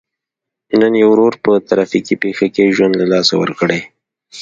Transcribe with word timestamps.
نن 0.79 0.93
یې 0.99 1.05
ورور 1.11 1.33
په 1.43 1.51
ترافیکي 1.69 2.15
پېښه 2.23 2.47
کې 2.55 2.73
ژوند 2.75 2.93
له 2.97 3.05
لاسه 3.13 3.33
ورکړی. 3.41 3.81